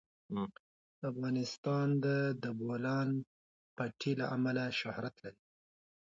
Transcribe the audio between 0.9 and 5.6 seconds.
افغانستان د د بولان پټي له امله شهرت لري.